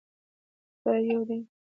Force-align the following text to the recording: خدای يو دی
خدای 0.83 1.01
يو 1.09 1.21
دی 1.27 1.37